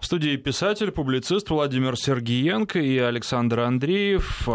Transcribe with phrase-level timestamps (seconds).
[0.00, 4.48] В студии писатель, публицист Владимир Сергиенко и Александр Андреев.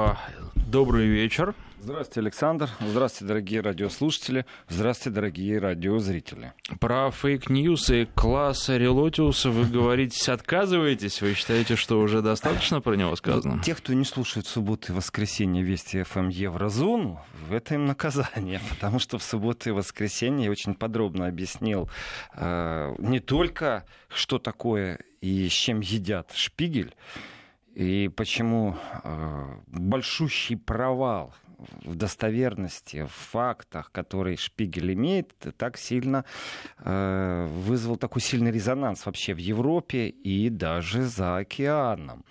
[0.56, 1.54] Добрый вечер.
[1.86, 2.70] Здравствуйте, Александр.
[2.80, 4.48] Здравствуйте, дорогие радиослушатели.
[4.68, 6.54] Здравствуйте, дорогие радиозрители.
[6.80, 11.22] Про фейк-ньюс и Клааса Релотиуса вы говорите, отказываетесь?
[11.22, 13.62] Вы считаете, что уже достаточно про него сказано?
[13.62, 18.98] Те, кто не слушает в субботу и воскресенье Вести ФМ Еврозону, это им наказание, потому
[18.98, 21.88] что в субботу и воскресенье я очень подробно объяснил
[22.34, 26.96] э, не только, что такое и с чем едят шпигель,
[27.76, 31.36] и почему э, большущий провал
[31.84, 36.26] в достоверности, в фактах, которые Шпигель имеет, так сильно
[36.80, 42.26] э, вызвал такой сильный резонанс вообще в Европе и даже за океаном.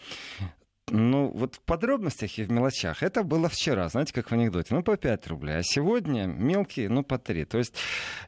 [0.91, 3.03] Ну, вот в подробностях и в мелочах.
[3.03, 4.75] Это было вчера, знаете, как в анекдоте.
[4.75, 5.57] Ну, по 5 рублей.
[5.57, 7.47] А сегодня мелкие, ну, по 3.
[7.47, 7.75] То есть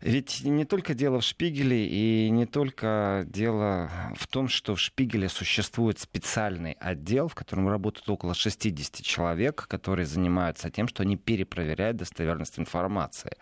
[0.01, 5.29] ведь не только дело в Шпигеле и не только дело в том, что в Шпигеле
[5.29, 11.98] существует специальный отдел, в котором работают около 60 человек, которые занимаются тем, что они перепроверяют
[11.98, 13.37] достоверность информации.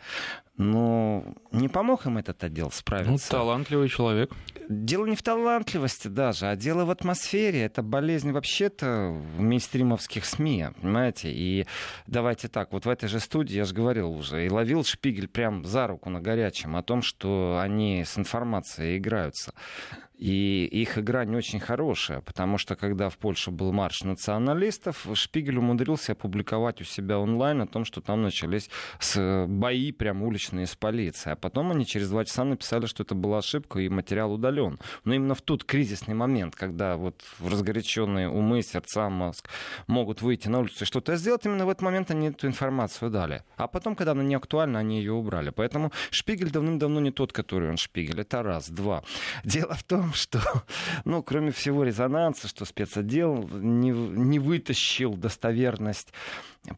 [0.57, 3.13] Но не помог им этот отдел справиться.
[3.33, 4.33] Ну, талантливый человек.
[4.69, 7.63] Дело не в талантливости даже, а дело в атмосфере.
[7.63, 11.31] Это болезнь вообще-то в мейнстримовских СМИ, понимаете?
[11.31, 11.67] И
[12.07, 15.65] давайте так, вот в этой же студии, я же говорил уже, и ловил Шпигель прям
[15.65, 19.53] за руку на горячем о том, что они с информацией играются.
[20.17, 25.59] И их игра не очень хорошая, потому что когда в Польше был марш националистов, Шпигель
[25.59, 28.71] умудрился опубликовать у себя онлайн о том, что там начались
[29.17, 31.33] бои прям уличные с полицией.
[31.33, 34.79] А потом они через два часа написали, что это была ошибка и материал удален.
[35.05, 39.49] Но именно в тот кризисный момент, когда вот разгоряченные умы, сердца, мозг
[39.89, 43.43] могут выйти на улицу и что-то сделать, именно в этот момент они эту информацию дали.
[43.57, 45.51] А потом, когда она не актуальна, они ее убрали.
[45.51, 48.21] Поэтому Шпигель давным-давно не тот, который он Шпигель.
[48.21, 48.71] Это раз.
[48.71, 49.03] Два.
[49.43, 50.41] Дело в том, том, что,
[51.05, 56.13] ну, кроме всего резонанса, что спецотдел не, не вытащил достоверность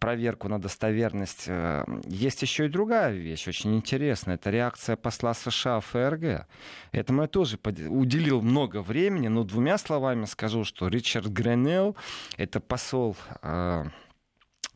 [0.01, 1.45] проверку на достоверность.
[1.47, 4.34] Э, есть еще и другая вещь, очень интересная.
[4.34, 6.47] Это реакция посла США в ФРГ.
[6.93, 7.59] Этому я тоже
[7.89, 11.97] уделил много времени, но двумя словами скажу, что Ричард Гренелл,
[12.37, 13.84] это посол э,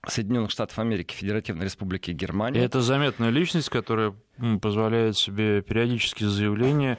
[0.07, 2.61] Соединенных Штатов Америки, Федеративной Республики Германия.
[2.61, 4.15] это заметная личность, которая
[4.63, 6.99] позволяет себе периодически заявления,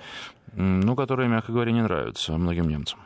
[0.54, 3.00] ну, которые, мягко говоря, не нравятся многим немцам.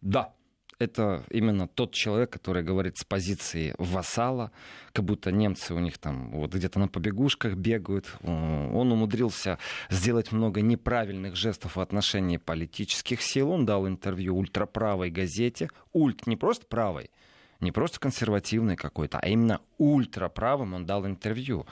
[0.00, 0.32] Да,
[0.78, 4.50] это именно тот человек, который говорит с позиции вассала,
[4.92, 8.06] как будто немцы у них там вот где-то на побегушках бегают.
[8.22, 9.58] Он умудрился
[9.90, 13.50] сделать много неправильных жестов в отношении политических сил.
[13.50, 15.70] Он дал интервью ультраправой газете.
[15.92, 17.10] Ульт не просто правой,
[17.60, 21.66] не просто консервативный какой-то, а именно ультраправым он дал интервью.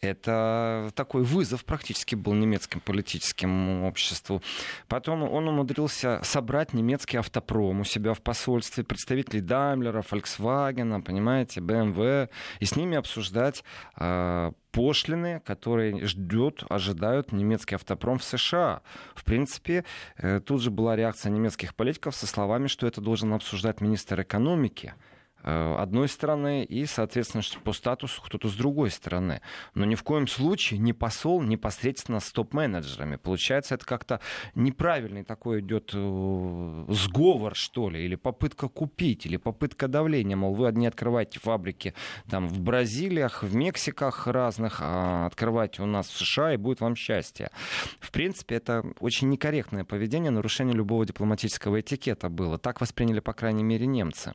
[0.00, 4.42] Это такой вызов практически был немецким политическим обществу.
[4.88, 12.30] Потом он умудрился собрать немецкий автопром у себя в посольстве, представителей Даймлера, Volkswagen, понимаете, BMW,
[12.60, 13.62] и с ними обсуждать
[13.96, 18.80] э, пошлины, которые ждет, ожидают немецкий автопром в США.
[19.14, 19.84] В принципе,
[20.16, 24.94] э, тут же была реакция немецких политиков со словами, что это должен обсуждать министр экономики.
[25.42, 29.40] Э, одной стороны и, соответственно, по статусу кто-то с другой стороны.
[29.74, 33.16] Но ни в коем случае не посол непосредственно с топ-менеджерами.
[33.16, 34.20] Получается, это как-то
[34.54, 40.36] неправильный такой идет э, сговор, что ли, или попытка купить, или попытка давления.
[40.36, 41.94] Мол, вы не открываете фабрики
[42.28, 46.96] там в Бразилиях, в Мексиках разных, а открывайте у нас в США, и будет вам
[46.96, 47.50] счастье.
[47.98, 52.58] В принципе, это очень некорректное поведение, нарушение любого дипломатического этикета было.
[52.58, 54.34] Так восприняли, по крайней мере, немцы.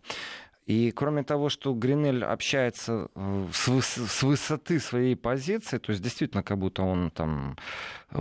[0.65, 6.01] И кроме того, что Гринель общается э, с, выс- с высоты своей позиции, то есть
[6.01, 7.55] действительно как будто он там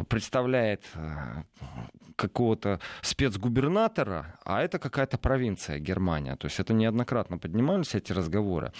[0.09, 1.43] представляет э,
[2.16, 6.37] какого-то спецгубернатора, а это какая-то провинция Германия.
[6.37, 8.72] То есть это неоднократно поднимались эти разговоры.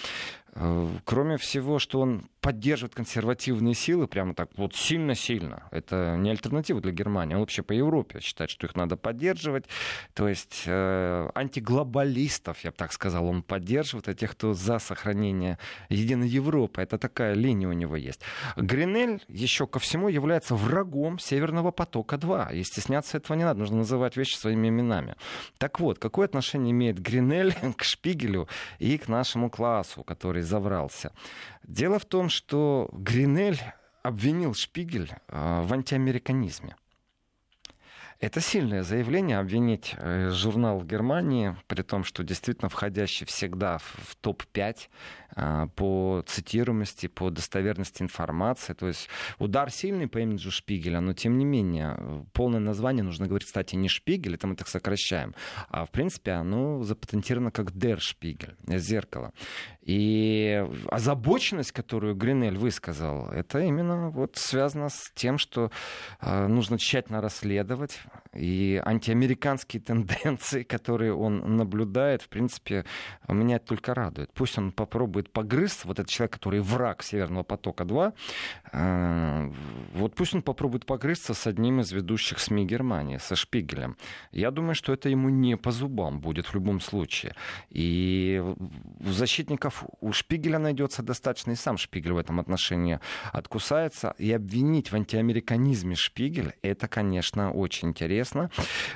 [0.53, 5.63] Э, кроме всего, что он поддерживает консервативные силы, прямо так вот сильно-сильно.
[5.71, 7.33] Это не альтернатива для Германии.
[7.33, 9.65] Он вообще по Европе считает, что их надо поддерживать.
[10.13, 15.57] То есть э, антиглобалистов, я бы так сказал, он поддерживает, а тех, кто за сохранение
[15.89, 16.83] единой Европы.
[16.83, 18.21] Это такая линия у него есть.
[18.55, 22.55] Гринель еще ко всему является врагом Северного потока-2.
[22.57, 25.15] И стесняться этого не надо, нужно называть вещи своими именами.
[25.57, 28.47] Так вот, какое отношение имеет Гринель к Шпигелю
[28.77, 31.11] и к нашему классу, который заврался?
[31.67, 33.61] Дело в том, что Гринель
[34.03, 36.75] обвинил Шпигель а, в антиамериканизме.
[38.19, 44.15] Это сильное заявление обвинить э, журнал в Германии, при том, что действительно входящий всегда в
[44.21, 45.24] топ-5 а,
[45.75, 48.73] по цитируемости, по достоверности информации.
[48.73, 49.09] То есть
[49.39, 53.89] удар сильный по имиджу Шпигеля, но тем не менее полное название нужно говорить, кстати, не
[53.89, 55.35] Шпигель, это мы так сокращаем,
[55.69, 59.31] а в принципе оно запатентировано как Дер Шпигель, зеркало.
[59.81, 65.69] И озабоченность, которую Гринель высказал, это именно вот связано с тем, что
[66.21, 67.99] э, нужно тщательно расследовать.
[68.33, 72.85] И антиамериканские тенденции, которые он наблюдает, в принципе,
[73.27, 74.31] меня только радует.
[74.33, 78.13] Пусть он попробует погрызть, вот этот человек, который враг Северного потока-2,
[78.71, 79.51] э,
[79.93, 83.97] вот пусть он попробует погрызться с одним из ведущих СМИ Германии, со Шпигелем.
[84.31, 87.35] Я думаю, что это ему не по зубам будет в любом случае.
[87.69, 88.43] И
[88.99, 92.99] защитников у Шпигеля найдется достаточно, и сам Шпигель в этом отношении
[93.31, 94.15] откусается.
[94.17, 98.49] И обвинить в антиамериканизме Шпигель, это, конечно, очень интересно,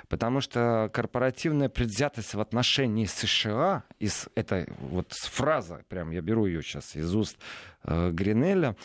[0.07, 6.61] потому что корпоративная предвзятость в отношении США, из этой вот фраза, прям я беру ее
[6.61, 7.37] сейчас из уст
[7.83, 8.75] э, Гринеля,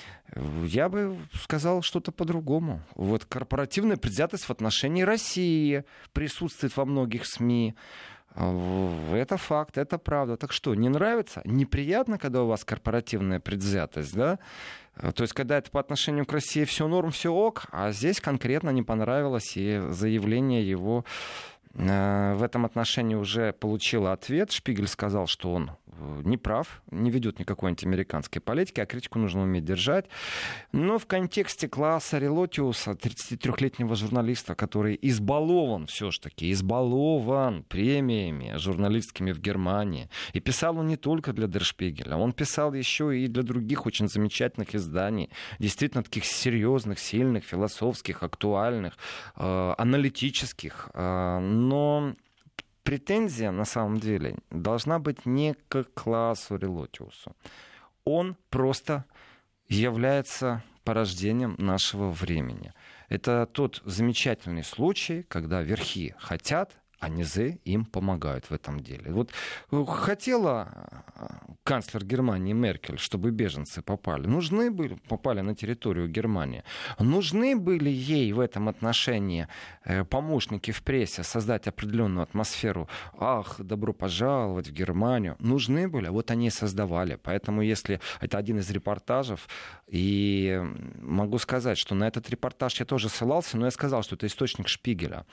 [0.65, 2.81] я бы сказал что-то по-другому.
[2.95, 7.75] Вот корпоративная предвзятость в отношении России присутствует во многих СМИ.
[8.35, 10.37] Это факт, это правда.
[10.37, 11.41] Так что, не нравится?
[11.45, 14.41] Неприятно, когда у вас корпоративная предвзятость, да?
[14.97, 18.71] То есть, когда это по отношению к России все норм, все ок, а здесь конкретно
[18.71, 21.05] не понравилось и заявление его
[21.75, 24.51] э, в этом отношении уже получило ответ.
[24.53, 25.84] Шпигель сказал, что он Э,
[26.25, 30.07] не прав, не ведет никакой антиамериканской политики, а критику нужно уметь держать.
[30.73, 40.09] Но в контексте класса Релотиуса, 33-летнего журналиста, который избалован все-таки, избалован премиями журналистскими в Германии.
[40.33, 44.75] И писал он не только для Дершпигеля, он писал еще и для других очень замечательных
[44.75, 48.97] изданий, действительно таких серьезных, сильных, философских, актуальных,
[49.37, 50.91] э, аналитических.
[50.95, 52.15] Э, но
[52.85, 57.35] претензия на самом деле должна быть не к классу Релотиусу.
[58.05, 59.05] Он просто
[59.67, 62.73] является порождением нашего времени.
[63.09, 69.13] Это тот замечательный случай, когда верхи хотят, а низы им помогают в этом деле.
[69.13, 69.31] Вот
[69.73, 70.69] э, хотела
[71.17, 71.27] э,
[71.63, 74.27] канцлер Германии Меркель, чтобы беженцы попали.
[74.27, 76.63] Нужны были, попали на территорию Германии.
[76.99, 79.49] Нужны были ей в этом отношении
[79.85, 82.89] э, помощники в прессе создать определенную атмосферу.
[83.19, 85.37] Ах, добро пожаловать в Германию.
[85.41, 87.19] Нужны были, вот они создавали.
[87.23, 89.47] Поэтому если это один из репортажев,
[89.89, 90.59] и
[91.03, 94.69] могу сказать, что на этот репортаж я тоже ссылался, но я сказал, что это источник
[94.69, 95.27] Шпигеля.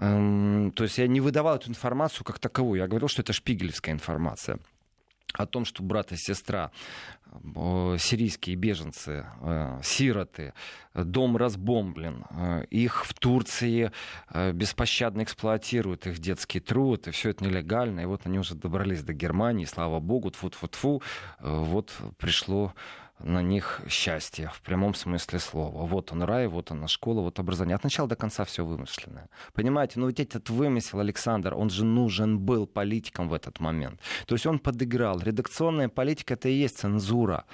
[0.00, 2.80] Эм, то есть я не выдавал эту информацию как таковую.
[2.80, 4.58] Я говорил, что это шпигелевская информация
[5.34, 6.72] о том, что брат и сестра,
[7.26, 10.54] э, сирийские беженцы, э, сироты,
[10.94, 13.92] дом разбомблен, э, их в Турции
[14.52, 19.12] беспощадно эксплуатируют, их детский труд, и все это нелегально, и вот они уже добрались до
[19.12, 21.02] Германии, слава богу, тфу-тфу-тфу,
[21.40, 22.74] вот пришло
[23.22, 25.86] на них счастье в прямом смысле слова.
[25.86, 27.76] Вот он рай, вот она школа, вот образование.
[27.76, 29.28] От начала до конца все вымышленное.
[29.52, 34.00] Понимаете, ну ведь этот вымысел, Александр, он же нужен был политикам в этот момент.
[34.26, 35.20] То есть он подыграл.
[35.20, 37.44] Редакционная политика это и есть цензура.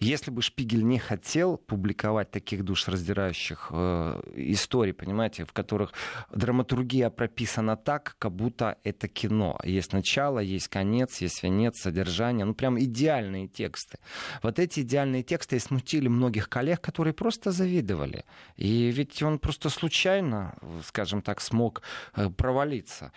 [0.00, 5.92] Если бы Шпигель не хотел публиковать таких душераздирающих э, историй, понимаете, в которых
[6.32, 9.60] драматургия прописана так, как будто это кино.
[9.62, 12.46] Есть начало, есть конец, есть венец, содержание.
[12.46, 13.98] Ну, прям идеальные тексты.
[14.42, 18.24] Вот эти идеальные тексты и смутили многих коллег, которые просто завидовали.
[18.56, 20.54] И ведь он просто случайно,
[20.86, 21.82] скажем так, смог
[22.14, 23.12] э, провалиться.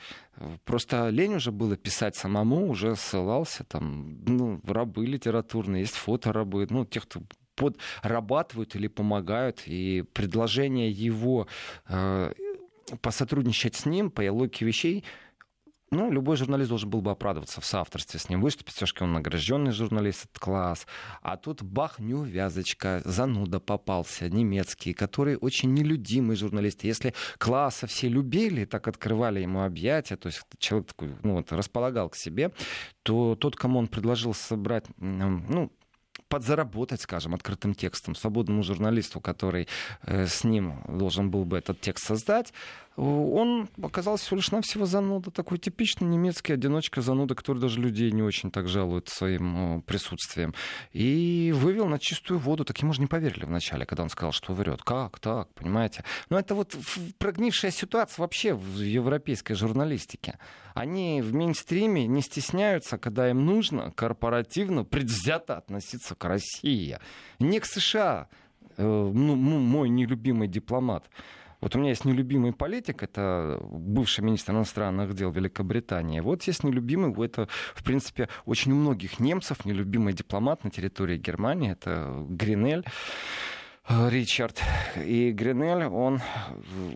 [0.66, 6.86] Просто лень уже было писать самому, уже ссылался там, ну, рабы литературные, есть фоторабы, ну,
[6.86, 7.22] тех, кто
[7.56, 11.48] подрабатывают или помогают, и предложение его
[11.88, 12.34] э,
[13.02, 15.04] посотрудничать с ним по логике вещей
[15.94, 19.72] ну, любой журналист должен был бы оправдываться в соавторстве с ним, выступить, все-таки он награжденный
[19.72, 20.86] журналист, это класс.
[21.22, 26.84] А тут бах, вязочка, зануда попался, немецкий, который очень нелюдимый журналист.
[26.84, 32.10] Если класса все любили, так открывали ему объятия, то есть человек такой, ну, вот, располагал
[32.10, 32.52] к себе,
[33.04, 35.72] то тот, кому он предложил собрать, ну,
[36.34, 39.68] подзаработать, скажем, открытым текстом свободному журналисту, который
[40.02, 42.54] э, с ним должен был бы этот текст создать,
[42.96, 48.22] он оказался всего лишь навсего зануда, такой типичный немецкий одиночка зануда, который даже людей не
[48.22, 50.54] очень так жалует своим присутствием.
[50.92, 52.66] И вывел на чистую воду.
[52.66, 54.84] Так ему же не поверили вначале, когда он сказал, что врет.
[54.84, 56.04] Как так, понимаете?
[56.30, 56.76] Но это вот
[57.18, 60.38] прогнившая ситуация вообще в европейской журналистике.
[60.76, 67.00] Они в мейнстриме не стесняются, когда им нужно корпоративно, предвзято относиться к России.
[67.40, 68.28] Не к США,
[68.78, 71.10] э, ну, мой нелюбимый дипломат
[71.64, 76.20] Вот у меня есть нелюбимый политик, это бывший министр иностранных дел Великобритании.
[76.20, 81.72] Вот есть нелюбимый, это, в принципе, очень у многих немцев нелюбимый дипломат на территории Германии,
[81.72, 82.84] это Гринель.
[83.88, 84.62] Э, Ричард.
[85.06, 86.22] И Гринель, он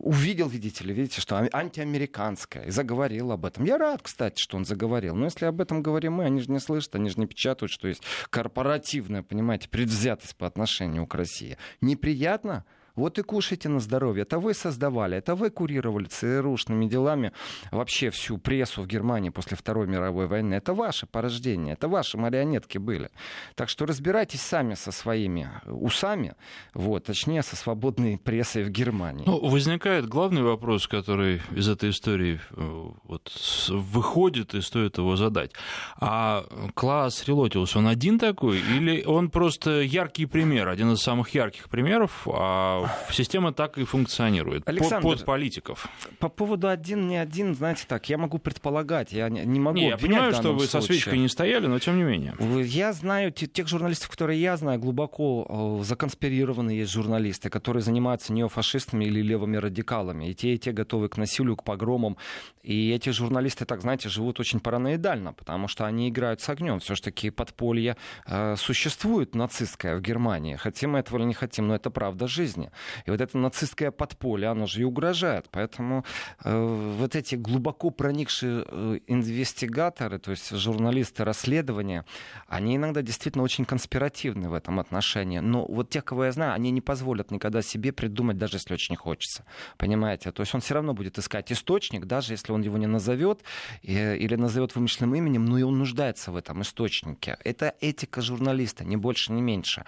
[0.02, 3.64] увидел, видите ли, видите, что антиамериканское, и заговорил об этом.
[3.64, 5.16] Я рад, кстати, что он заговорил.
[5.16, 7.88] Но если об этом говорим мы, они же не слышат, они же не печатают, что
[7.88, 11.58] есть корпоративная, понимаете, предвзятость по отношению к России.
[11.80, 12.66] Неприятно?
[12.98, 14.24] Вот и кушайте на здоровье.
[14.24, 17.32] Это вы создавали, это вы курировали ЦРУшными делами
[17.72, 20.56] вообще всю прессу в Германии после Второй мировой войны.
[20.56, 23.12] Это ваше порождение, это ваши марионетки были.
[23.56, 26.34] Так что разбирайтесь сами со своими усами,
[26.74, 29.25] вот, точнее, со свободной прессой в Германии.
[29.27, 33.32] Ну, возникает главный вопрос, который из этой истории э, вот,
[33.70, 35.51] выходит, и стоит его задать.
[36.00, 41.70] А Класс Релотиус, он один такой, или он просто яркий пример, один из самых ярких
[41.70, 45.88] примеров, а система так и функционирует Александр, под, под политиков.
[46.20, 49.89] По поводу один, не один, знаете так, я могу предполагать, я не, не могу не,
[49.89, 50.82] Я понимаю, что вы случае.
[50.82, 52.36] со свечкой не стояли, но тем не менее.
[52.63, 59.22] Я знаю тех журналистов, которые я знаю, глубоко законспирированные есть журналисты, которые занимаются неофашистами или
[59.22, 60.29] левыми радикалами.
[60.29, 62.17] И те, и те готовы к насилию, к погромам.
[62.63, 66.79] И эти журналисты, так знаете, живут очень параноидально, потому что они играют с огнем.
[66.79, 70.56] Все-таки подполье э, существует нацистское в Германии.
[70.56, 72.72] Хотим мы этого или не хотим, но это правда жизни.
[73.05, 75.48] И вот это нацистское подполье, оно же и угрожает.
[75.51, 76.05] Поэтому
[76.43, 82.05] э, вот эти глубоко проникшие э, инвестигаторы, то есть журналисты расследования,
[82.48, 85.39] они иногда действительно очень конспиративны в этом отношении.
[85.39, 88.96] Но вот те, кого я знаю, они не позволят никогда себе придумать, даже если очень
[88.96, 89.43] хочется.
[89.77, 90.31] Понимаете?
[90.31, 93.41] То есть он все равно будет искать источник, даже если он его не назовет
[93.84, 97.38] э, или назовет вымышленным именем, но и он нуждается в этом источнике.
[97.43, 99.84] Это этика журналиста, ни больше, ни меньше.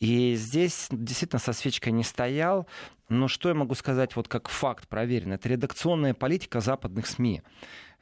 [0.00, 2.66] И здесь действительно со свечкой не стоит стоял.
[3.08, 5.36] Но что я могу сказать вот как факт проверенный?
[5.36, 7.42] Это редакционная политика западных СМИ.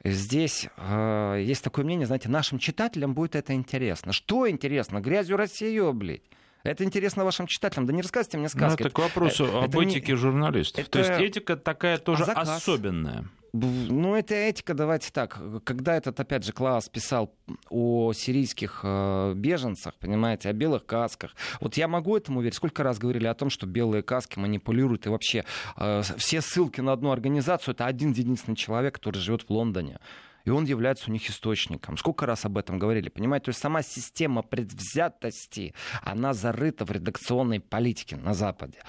[0.03, 4.11] Здесь э, есть такое мнение, знаете, нашим читателям будет это интересно.
[4.11, 4.99] Что интересно?
[4.99, 6.21] Грязью Россию, блядь.
[6.67, 7.85] Это интересно вашим читателям.
[7.85, 8.81] Да не рассказывайте мне сказки.
[8.81, 10.17] Ну, это к вопросу это, об это этике не...
[10.17, 10.81] журналистов.
[10.81, 10.91] Это...
[10.91, 13.25] То есть этика такая тоже а особенная.
[13.53, 15.39] Ну, это этика, давайте так.
[15.63, 17.33] Когда этот, опять же, Класс писал
[17.69, 22.55] о сирийских э, беженцах, понимаете, о белых касках, вот я могу этому верить.
[22.55, 25.45] Сколько раз говорили о том, что белые каски манипулируют, и вообще
[25.77, 29.99] э, все ссылки на одну организацию, это один единственный человек, который живет в Лондоне
[30.47, 31.97] и он является у них источником.
[31.97, 33.45] Сколько раз об этом говорили, понимаете?
[33.45, 38.79] То есть сама система предвзятости, она зарыта в редакционной политике на Западе.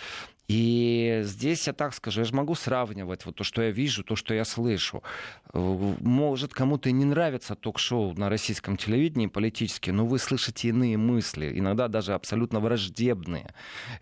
[0.49, 4.17] И здесь я так скажу, я же могу сравнивать вот то, что я вижу, то,
[4.17, 5.03] что я слышу.
[5.53, 11.53] Может, кому-то и не нравится ток-шоу на российском телевидении политические, но вы слышите иные мысли,
[11.55, 13.53] иногда даже абсолютно враждебные.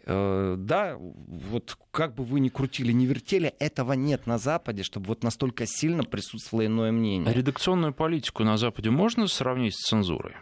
[0.04, 5.06] Э, да, вот как бы вы ни крутили, ни вертели, этого нет на Западе, чтобы
[5.06, 7.32] вот настолько сильно присутствовало иное мнение.
[7.32, 10.34] Редакционную политику на Западе можно сравнить с цензурой?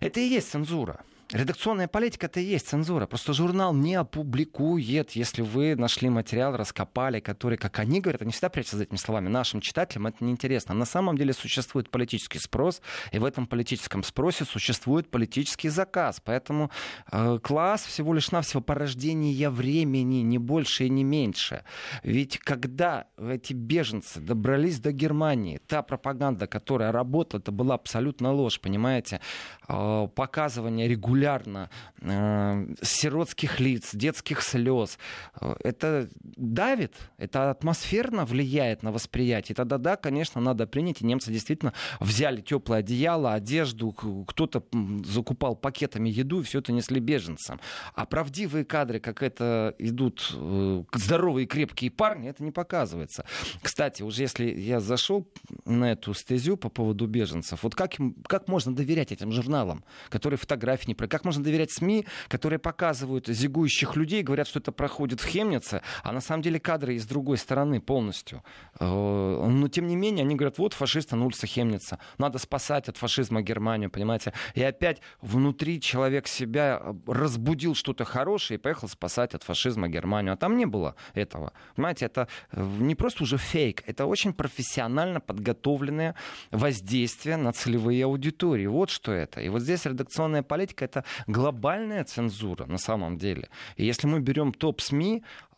[0.00, 1.04] Это и есть цензура.
[1.32, 3.06] Редакционная политика это и есть цензура.
[3.06, 8.50] Просто журнал не опубликует, если вы нашли материал, раскопали, который, как они говорят, они всегда
[8.50, 10.74] прячутся за этими словами, нашим читателям это неинтересно.
[10.74, 16.20] На самом деле существует политический спрос, и в этом политическом спросе существует политический заказ.
[16.22, 16.70] Поэтому
[17.10, 21.64] э, класс всего лишь навсего порождение времени, не больше и не меньше.
[22.02, 28.60] Ведь когда эти беженцы добрались до Германии, та пропаганда, которая работала, это была абсолютно ложь,
[28.60, 29.22] понимаете?
[29.66, 34.98] Э, показывание регулярно регулярно э, сиротских лиц, детских слез.
[35.40, 39.54] Э, это давит, это атмосферно влияет на восприятие.
[39.54, 41.00] Тогда да, конечно, надо принять.
[41.00, 43.92] И немцы действительно взяли теплое одеяло, одежду,
[44.26, 44.64] кто-то
[45.04, 47.60] закупал пакетами еду, и все это несли беженцам.
[47.94, 53.24] А правдивые кадры, как это идут э, здоровые крепкие парни, это не показывается.
[53.62, 55.28] Кстати, уже если я зашел
[55.64, 60.38] на эту стезю по поводу беженцев, вот как, им, как можно доверять этим журналам, которые
[60.38, 65.26] фотографии не как можно доверять СМИ, которые показывают зигующих людей, говорят, что это проходит в
[65.26, 68.42] Хемнице, а на самом деле кадры из другой стороны полностью.
[68.80, 72.96] Э, но тем не менее, они говорят, вот фашисты на улице Хемница, надо спасать от
[72.96, 74.32] фашизма Германию, понимаете?
[74.54, 80.32] И опять внутри человек себя разбудил что-то хорошее и поехал спасать от фашизма Германию.
[80.32, 81.52] А там не было этого.
[81.76, 86.14] Понимаете, это э, не просто уже фейк, это очень профессионально подготовленное
[86.50, 88.66] воздействие на целевые аудитории.
[88.66, 89.42] Вот что это.
[89.42, 93.48] И вот здесь редакционная политика— это глобальная цензура на самом деле.
[93.76, 95.51] И если мы берем топ СМИ, а,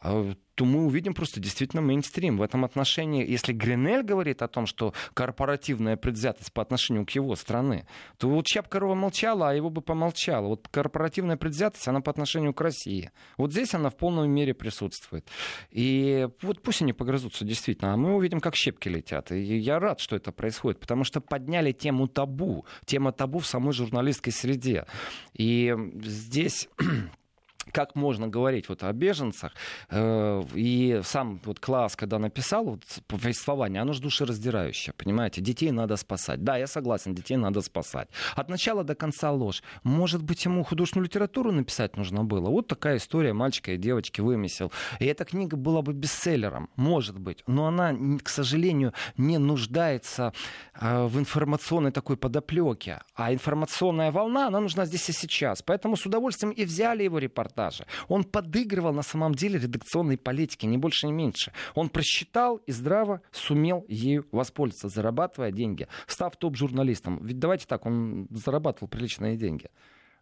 [0.55, 2.39] то мы увидим просто действительно мейнстрим.
[2.39, 7.35] В этом отношении, если Гринель говорит о том, что корпоративная предвзятость по отношению к его
[7.35, 7.87] страны,
[8.19, 10.47] то вот Чапкарова молчала, а его бы помолчала.
[10.47, 13.11] Вот корпоративная предвзятость, она по отношению к России.
[13.37, 15.29] Вот здесь она в полной мере присутствует.
[15.71, 19.33] И вот пусть они погрызутся действительно, а мы увидим, как щепки летят.
[19.33, 22.65] И я рад, что это происходит, потому что подняли тему табу.
[22.85, 24.87] Тема табу в самой журналистской среде.
[25.33, 26.69] И здесь
[27.73, 29.53] как можно говорить вот о беженцах.
[29.91, 35.41] Э, и сам вот класс, когда написал вот повествование, оно же душераздирающее, понимаете?
[35.41, 36.43] Детей надо спасать.
[36.45, 38.09] Да, я согласен, детей надо спасать.
[38.37, 39.63] От начала до конца ложь.
[39.83, 42.51] Может быть, ему художественную литературу написать нужно было?
[42.51, 44.73] Вот такая история мальчика и девочки вымысел.
[45.01, 47.43] И эта книга была бы бестселлером, может быть.
[47.47, 50.33] Но она, к сожалению, не нуждается
[50.81, 53.01] э, в информационной такой подоплеке.
[53.15, 55.63] А информационная волна, она нужна здесь и сейчас.
[55.63, 57.87] Поэтому с удовольствием и взяли его репортаж репортажа.
[58.09, 61.53] Он подыгрывал на самом деле редакционной политике, не больше, не меньше.
[61.75, 67.25] Он просчитал и здраво сумел ею воспользоваться, зарабатывая деньги, став топ-журналистом.
[67.25, 69.69] Ведь давайте так, он зарабатывал приличные деньги.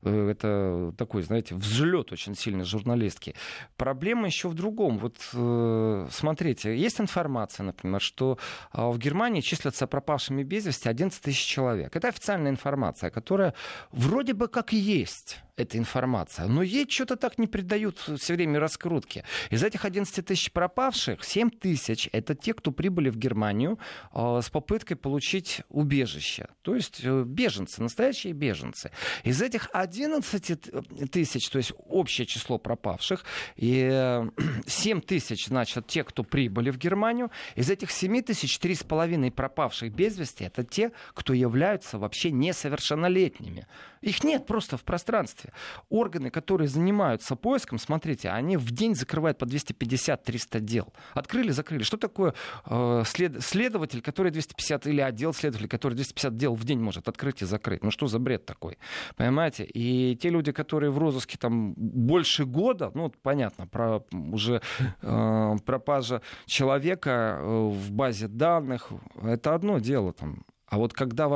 [0.02, 3.34] Э, это такой, знаете, взлет очень сильный журналистки.
[3.76, 4.98] Проблема еще в другом.
[4.98, 8.38] Вот э, смотрите, есть информация, например, что
[8.72, 11.94] а, в Германии числятся пропавшими без вести 11 тысяч человек.
[11.96, 13.54] Это официальная информация, которая
[13.92, 16.46] вроде бы как есть эта информация.
[16.46, 19.24] Но ей что-то так не придают все время раскрутки.
[19.50, 23.78] Из этих 11 тысяч пропавших, 7 тысяч— это те, кто прибыли в Германию
[24.14, 26.48] э, с попыткой получить убежище.
[26.62, 28.90] То есть э, беженцы, настоящие беженцы.
[29.24, 33.24] Из этих 11 тысяч, то есть общее число пропавших,
[33.56, 34.28] и э,
[34.66, 37.30] 7 тысяч, значит, те, кто прибыли в Германию.
[37.56, 43.66] Из этих 7 тысяч, 3,5 пропавших без вести— это те, кто являются вообще несовершеннолетними.
[44.00, 45.41] Их нет просто в пространстве.
[45.88, 50.92] Органы, которые занимаются поиском, смотрите, они в день закрывают по 250-300 дел.
[51.14, 51.82] Открыли, закрыли.
[51.82, 52.34] Что такое
[52.66, 57.42] э, след, следователь, который 250, или отдел следователей, который 250 дел в день может открыть
[57.42, 57.82] и закрыть?
[57.82, 58.78] Ну что за бред такой?
[59.16, 59.64] Понимаете?
[59.64, 64.62] И те люди, которые в розыске там больше года, ну, понятно, про уже
[65.02, 68.90] э, пропажа человека э, в базе данных,
[69.22, 70.44] это одно дело там.
[70.66, 71.28] А вот когда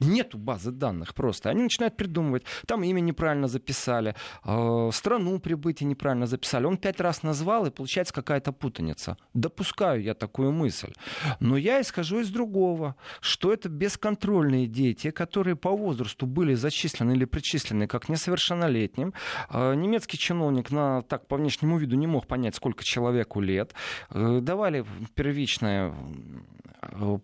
[0.00, 1.50] Нету базы данных просто.
[1.50, 2.44] Они начинают придумывать.
[2.66, 6.66] Там имя неправильно записали, э, страну прибытия неправильно записали.
[6.66, 9.16] Он пять раз назвал, и получается какая-то путаница.
[9.32, 10.92] Допускаю я такую мысль.
[11.40, 17.24] Но я исхожу из другого, что это бесконтрольные дети, которые по возрасту были зачислены или
[17.24, 19.14] причислены как несовершеннолетним.
[19.48, 23.72] Э, немецкий чиновник на, так по внешнему виду не мог понять, сколько человеку лет.
[24.10, 25.94] Э, давали первичное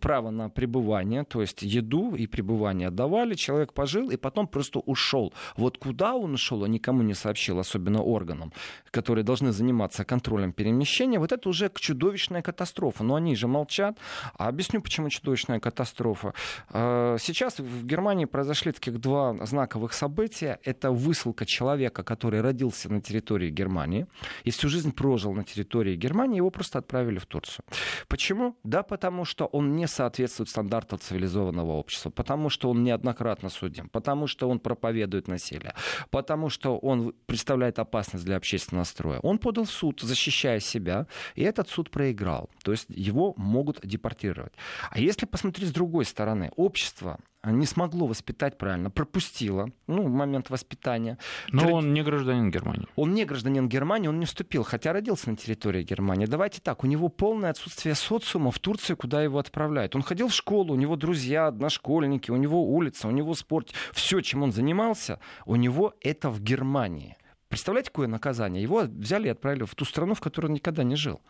[0.01, 5.33] право на пребывание, то есть еду и пребывание давали, человек пожил и потом просто ушел.
[5.57, 8.53] Вот куда он ушел, он никому не сообщил, особенно органам,
[8.91, 11.19] которые должны заниматься контролем перемещения.
[11.19, 13.05] Вот это уже чудовищная катастрофа.
[13.05, 13.99] Но они же молчат.
[14.37, 16.35] А объясню, почему чудовищная катастрофа.
[16.71, 20.59] А, сейчас в Германии произошли таких два знаковых события.
[20.65, 24.07] Это высылка человека, который родился на территории Германии
[24.45, 27.65] и всю жизнь прожил на территории Германии, его просто отправили в Турцию.
[28.09, 28.57] Почему?
[28.65, 32.11] Да потому что он не соответствует стандартам цивилизованного общества.
[32.11, 35.75] Потому что он неоднократно судим, потому что он проповедует насилие,
[36.11, 39.21] потому что он представляет опасность для общественного строя.
[39.21, 42.51] Он подал в суд, защищая себя, и этот суд проиграл.
[42.65, 44.53] То есть его могут депортировать.
[44.91, 47.19] А если посмотреть с другой стороны, общество
[47.51, 51.19] не смогло воспитать правильно, пропустило ну, момент воспитания.
[51.51, 51.73] Но Тр...
[51.73, 52.87] он не гражданин Германии.
[52.95, 56.27] Он не гражданин Германии, он не вступил, хотя родился на территории Германии.
[56.27, 59.97] Давайте так, у него полное отсутствие социума в Турции, куда его отправляют.
[59.97, 63.73] Он ходил в школу, у него друзья, одношкольники, у него улица, у него спорт.
[63.93, 67.17] Все, чем он занимался, у него это в Германии.
[67.49, 68.63] Представляете, какое наказание?
[68.63, 71.21] Его взяли и отправили в ту страну, в которой он никогда не жил.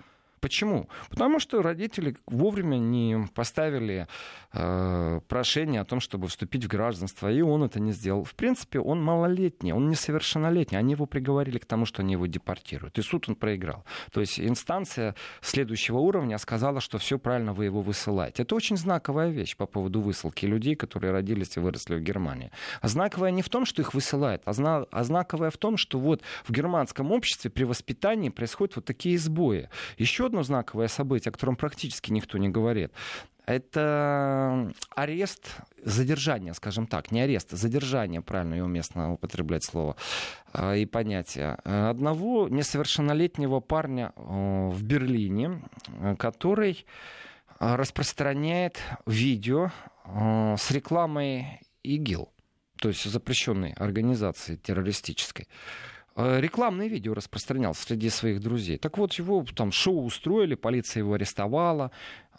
[0.43, 0.89] Почему?
[1.09, 4.09] Потому что родители вовремя не поставили
[4.53, 8.25] э, прошение о том, чтобы вступить в гражданство, и он это не сделал.
[8.25, 10.77] В принципе, он малолетний, он несовершеннолетний.
[10.77, 12.99] Они его приговорили к тому, что они его депортируют.
[12.99, 13.85] И суд он проиграл.
[14.11, 18.43] То есть инстанция следующего уровня сказала, что все правильно, вы его высылаете.
[18.43, 22.51] Это очень знаковая вещь по поводу высылки людей, которые родились и выросли в Германии.
[22.81, 26.01] А знаковая не в том, что их высылают, а, зна- а знаковая в том, что
[26.01, 29.69] вот в германском обществе при воспитании происходят вот такие сбои.
[29.99, 32.91] Еще одно знаковое событие, о котором практически никто не говорит.
[33.45, 39.97] Это арест, задержание, скажем так, не арест, а задержание, правильно и уместно употреблять слово
[40.53, 45.61] а, и понятие, одного несовершеннолетнего парня в Берлине,
[46.19, 46.87] который
[47.59, 49.71] распространяет видео
[50.07, 52.33] с рекламой ИГИЛ,
[52.79, 55.47] то есть запрещенной организации террористической.
[56.15, 58.77] Э, рекламные видео распространял среди своих друзей.
[58.77, 61.91] Так вот, его там шоу устроили, полиция его арестовала.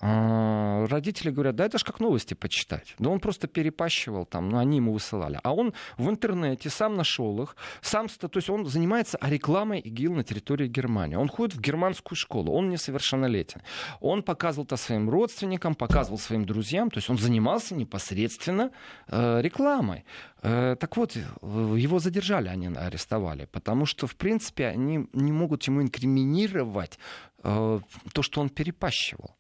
[0.06, 2.94] А, родители говорят, да это ж как новости почитать.
[3.00, 5.39] Да он просто перепащивал там, ну они ему высылали.
[5.44, 10.24] А он в интернете сам нашел их, сам, то есть он занимается рекламой ИГИЛ на
[10.26, 11.16] территории Германии.
[11.16, 13.62] Он ходит в германскую школу, он несовершеннолетен.
[14.02, 18.72] Он показывал это своим родственникам, показывал своим друзьям, то есть он занимался непосредственно
[19.08, 20.04] э, рекламой.
[20.42, 25.82] Э, так вот, его задержали, они арестовали, потому что, в принципе, они не могут ему
[25.82, 27.00] инкриминировать
[27.42, 27.80] э,
[28.13, 29.38] то, что он перепащивал.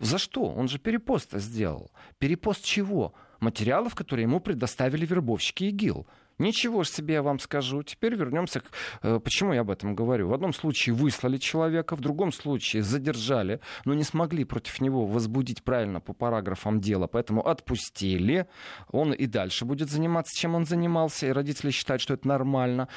[0.00, 0.44] За что?
[0.44, 1.90] Он же перепост сделал.
[2.18, 3.14] Перепост чего?
[3.40, 6.06] Материалов, которые ему предоставили вербовщики ИГИЛ.
[6.38, 7.82] Ничего ж себе я вам скажу.
[7.82, 8.64] Теперь вернемся к...
[9.02, 10.28] Э, почему я об этом говорю?
[10.28, 15.62] В одном случае выслали человека, в другом случае задержали, но не смогли против него возбудить
[15.62, 18.46] правильно по параграфам дела, поэтому отпустили.
[18.90, 22.88] Он и дальше будет заниматься, чем он занимался, и родители считают, что это нормально.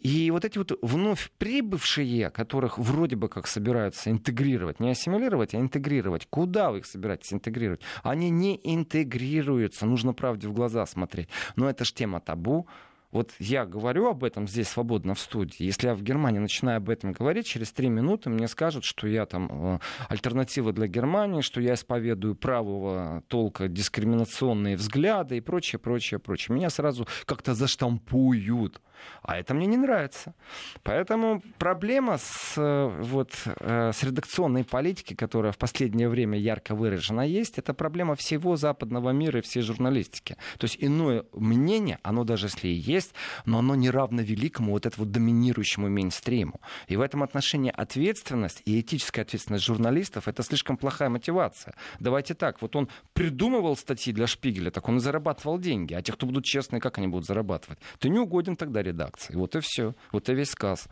[0.00, 5.58] И вот эти вот вновь прибывшие, которых вроде бы как собираются интегрировать, не ассимилировать, а
[5.58, 6.26] интегрировать.
[6.30, 7.82] Куда вы их собираетесь интегрировать?
[8.02, 11.28] Они не интегрируются, нужно правде в глаза смотреть.
[11.56, 12.66] Но это ж тема табу,
[13.10, 15.64] вот я говорю об этом здесь свободно в студии.
[15.64, 19.26] Если я в Германии начинаю об этом говорить, через три минуты мне скажут, что я
[19.26, 26.18] там э, альтернатива для Германии, что я исповедую правого толка дискриминационные взгляды и прочее, прочее,
[26.18, 26.56] прочее.
[26.56, 28.80] Меня сразу как-то заштампуют.
[29.22, 30.34] А это мне не нравится.
[30.82, 37.26] Поэтому проблема с, э, вот, э, с редакционной политикой, которая в последнее время ярко выражена
[37.26, 40.36] есть, это проблема всего западного мира и всей журналистики.
[40.58, 44.86] То есть иное мнение, оно даже если и есть, но оно не равно великому вот
[44.86, 46.60] этому доминирующему мейнстриму.
[46.88, 51.74] И в этом отношении ответственность и этическая ответственность журналистов это слишком плохая мотивация.
[52.00, 55.94] Давайте так, вот он придумывал статьи для Шпигеля, так он и зарабатывал деньги.
[55.94, 57.78] А те, кто будут честные, как они будут зарабатывать?
[57.98, 59.34] Ты не угоден тогда редакции.
[59.34, 59.94] Вот и все.
[60.12, 60.88] Вот и весь сказ.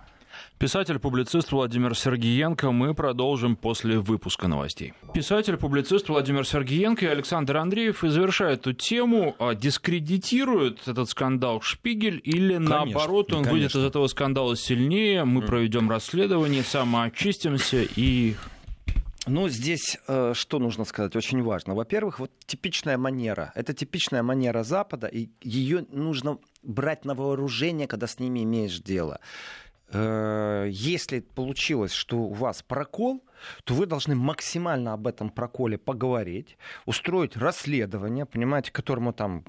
[0.58, 2.70] Писатель-публицист Владимир Сергиенко.
[2.70, 4.94] Мы продолжим после выпуска новостей.
[5.12, 9.34] Писатель-публицист Владимир Сергиенко и Александр Андреев и завершают эту тему.
[9.38, 13.52] А дискредитируют этот скандал Шпигель или конечно, наоборот он конечно.
[13.52, 18.34] выйдет из этого скандала сильнее, мы проведем расследование, самоочистимся и
[19.26, 21.74] ну, здесь э, что нужно сказать, очень важно.
[21.74, 23.52] Во-первых, вот типичная манера.
[23.54, 29.20] Это типичная манера Запада, и ее нужно брать на вооружение, когда с ними имеешь дело.
[29.92, 33.22] Э, если получилось, что у вас прокол,
[33.64, 39.44] то вы должны максимально об этом проколе поговорить, устроить расследование, понимаете, которому там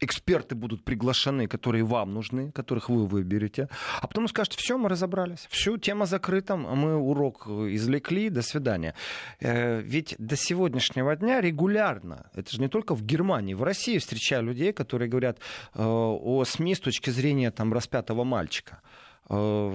[0.00, 3.68] эксперты будут приглашены, которые вам нужны, которых вы выберете,
[4.00, 8.94] а потом скажете, все, мы разобрались, все, тема закрыта, мы урок извлекли, до свидания.
[9.40, 14.44] Э, ведь до сегодняшнего дня регулярно, это же не только в Германии, в России встречаю
[14.44, 15.38] людей, которые говорят
[15.74, 18.80] э, о СМИ с точки зрения там, распятого мальчика.
[19.28, 19.72] Э,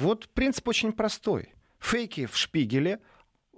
[0.00, 1.54] вот принцип очень простой.
[1.78, 2.98] Фейки в шпигеле–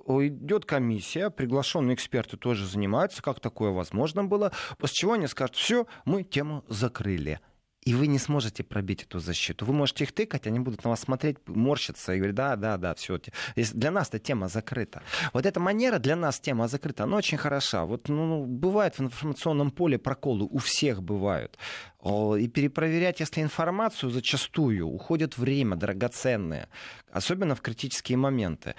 [0.07, 5.87] идет комиссия, приглашенные эксперты тоже занимаются, как такое возможно было, после чего они скажут, все,
[6.05, 7.41] мы тему закрыли.
[7.85, 9.67] И вы не сможете пробить эту защиту.
[9.67, 12.95] Вы можете их тыкать, они будут на вас смотреть, морщиться и говорить, да, да, да,
[12.95, 13.19] все.
[13.57, 15.03] Для нас эта тема закрыта.
[15.33, 17.85] Вот эта манера для нас тема закрыта, она очень хороша.
[17.85, 21.59] Вот ну, ну бывает в информационном поле проколы, у всех бывают.
[22.05, 26.69] И перепроверять, если информацию зачастую уходит время драгоценное,
[27.11, 28.77] особенно в критические моменты.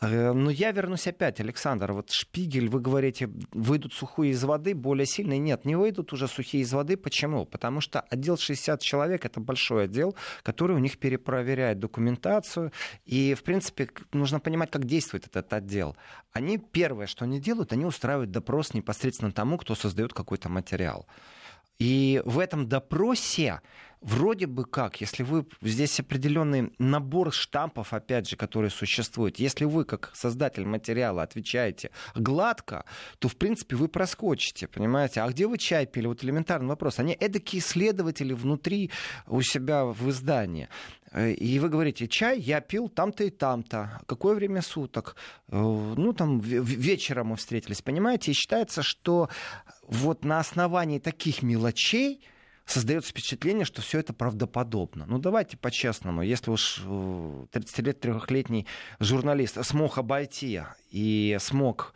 [0.00, 1.92] Э, но я вернусь опять, Александр.
[1.92, 5.38] Вот Шпигель, вы говорите, выйдут сухие из воды, более сильные.
[5.38, 6.96] Нет, не выйдут уже сухие из воды.
[6.96, 7.46] Почему?
[7.46, 12.72] Потому что отдел 60 человек— это большой отдел, который у них перепроверяет документацию.
[13.04, 15.96] И, в принципе, нужно понимать, как действует этот отдел.
[16.32, 21.06] Они первое, что они делают, они устраивают допрос непосредственно тому, кто создает какой-то материал.
[21.78, 23.60] И в этом допросе
[24.00, 29.84] вроде бы как, если вы здесь определенный набор штампов, опять же, которые существуют, если вы
[29.84, 32.84] как создатель материала отвечаете гладко,
[33.18, 35.20] то в принципе вы проскочите, понимаете?
[35.20, 36.06] А где вы чай пили?
[36.06, 36.98] Вот элементарный вопрос.
[36.98, 38.90] Они эдакие исследователи внутри
[39.26, 40.68] у себя в издании.
[41.16, 44.00] И вы говорите, чай я пил там-то и там-то.
[44.06, 45.16] Какое время суток?
[45.48, 48.32] Э, ну, там вечером мы встретились, понимаете?
[48.32, 49.30] И считается, что
[49.86, 52.22] вот на основании таких мелочей
[52.66, 55.06] создается впечатление, что все это правдоподобно.
[55.06, 56.22] Ну, давайте по-честному.
[56.22, 58.66] Если уж 33-летний
[58.98, 61.94] э, журналист смог обойти и смог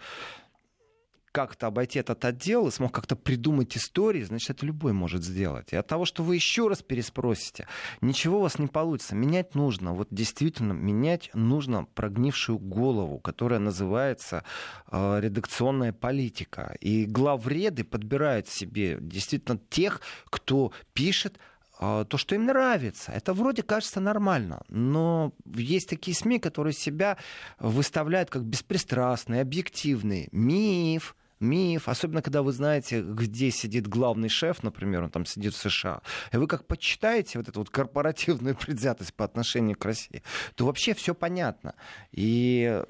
[1.32, 5.72] как-то обойти этот отдел и смог как-то придумать истории, значит, это любой может сделать.
[5.72, 7.66] И от того, что вы еще раз переспросите,
[8.00, 9.14] ничего у вас не получится.
[9.14, 9.92] Менять нужно.
[9.92, 14.44] Вот действительно, менять нужно прогнившую голову, которая называется
[14.90, 16.76] э, редакционная политика.
[16.80, 21.38] И главреды подбирают себе действительно тех, кто пишет
[21.80, 23.10] то, что им нравится.
[23.12, 27.16] Это вроде кажется нормально, но есть такие СМИ, которые себя
[27.58, 30.28] выставляют как беспристрастные, объективные.
[30.30, 35.56] Миф, миф, особенно когда вы знаете, где сидит главный шеф, например, он там сидит в
[35.56, 40.22] США, и вы как почитаете вот эту вот корпоративную предвзятость по отношению к России,
[40.54, 41.74] то вообще все понятно.
[42.12, 42.82] И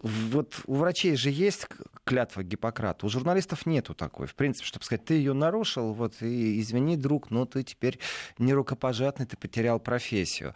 [0.00, 1.66] вот у врачей же есть
[2.04, 4.26] клятва Гиппократа, у журналистов нету такой.
[4.26, 7.98] В принципе, чтобы сказать, ты ее нарушил, вот, и извини, друг, но ты теперь
[8.38, 10.54] не рукопожатный, ты потерял профессию.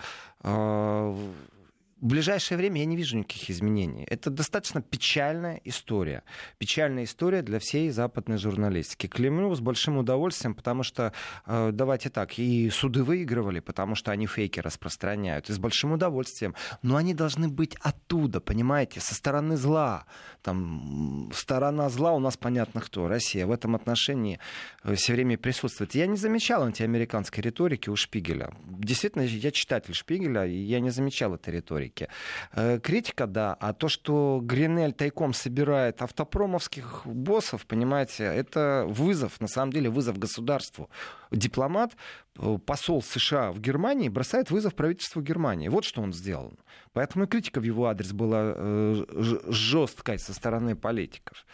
[2.02, 4.04] В ближайшее время я не вижу никаких изменений.
[4.10, 6.24] Это достаточно печальная история.
[6.58, 9.06] Печальная история для всей западной журналистики.
[9.06, 11.12] Клемлю с большим удовольствием, потому что,
[11.46, 15.48] э, давайте так, и суды выигрывали, потому что они фейки распространяют.
[15.48, 16.56] И с большим удовольствием.
[16.82, 20.06] Но они должны быть оттуда, понимаете, со стороны зла.
[20.42, 23.06] Там, сторона зла у нас понятно кто.
[23.06, 24.40] Россия в этом отношении
[24.82, 25.94] э, все время присутствует.
[25.94, 28.52] Я не замечал антиамериканской риторики у Шпигеля.
[28.66, 31.91] Действительно, я читатель Шпигеля, и я не замечал этой риторики.
[31.92, 32.08] Америки.
[32.52, 39.48] Э, критика, да, а то, что Гринель тайком собирает автопромовских боссов, понимаете, это вызов, на
[39.48, 40.88] самом деле вызов государству.
[41.30, 41.92] Дипломат,
[42.34, 45.68] посол США в Германии бросает вызов правительству Германии.
[45.68, 46.58] Вот что он сделал.
[46.92, 49.04] Поэтому и критика в его адрес была э,
[49.48, 51.44] жесткой со стороны политиков.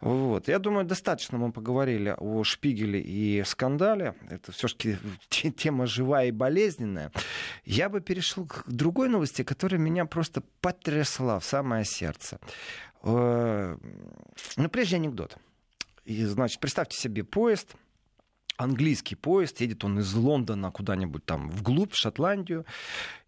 [0.00, 0.48] Вот.
[0.48, 4.14] Я думаю, достаточно мы поговорили о Шпигеле и скандале.
[4.28, 4.96] Это все-таки
[5.28, 7.12] тема живая и болезненная.
[7.64, 12.38] Я бы перешел к другой новости, которая меня просто потрясла в самое сердце.
[13.02, 13.76] Э,
[14.56, 15.36] ну, прежде анекдот.
[16.04, 17.76] И, значит, представьте себе поезд,
[18.56, 22.64] английский поезд, едет он из Лондона куда-нибудь там вглубь, в Шотландию,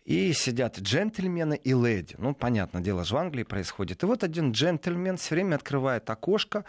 [0.06, 2.14] и сидят джентльмены и леди.
[2.18, 4.02] Ну, понятно, дело же в Англии происходит.
[4.02, 6.64] И вот один джентльмен все время открывает окошко,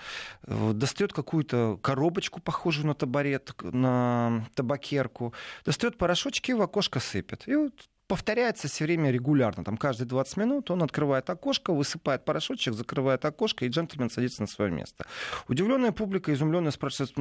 [0.47, 5.33] э, достает какую-то коробочку, похожую на табарет, на табакерку,
[5.65, 7.47] достает порошочки и в окошко сыпет.
[7.47, 7.73] И вот
[8.07, 9.63] повторяется все время регулярно.
[9.63, 14.47] Там каждые 20 минут он открывает окошко, высыпает порошочек, закрывает окошко, и джентльмен садится на
[14.47, 15.05] свое место.
[15.47, 17.13] Удивленная публика, изумленная спрашивает,